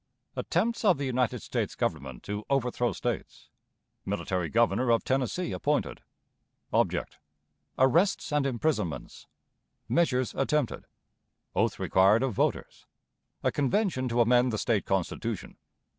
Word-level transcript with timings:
Attempts 0.35 0.83
of 0.83 0.97
the 0.97 1.05
United 1.05 1.43
States 1.43 1.75
Government 1.75 2.23
to 2.23 2.43
overthrow 2.49 2.91
States. 2.91 3.49
Military 4.03 4.49
Governor 4.49 4.89
of 4.89 5.03
Tennessee 5.03 5.51
appointed. 5.51 6.01
Object. 6.73 7.19
Arrests 7.77 8.31
and 8.31 8.47
Imprisonments. 8.47 9.27
Measures 9.87 10.33
attempted. 10.33 10.85
Oath 11.55 11.77
required 11.77 12.23
of 12.23 12.33
Voters. 12.33 12.87
A 13.43 13.51
Convention 13.51 14.09
to 14.09 14.21
amend 14.21 14.51
the 14.51 14.57
State 14.57 14.85
Constitution. 14.87 15.57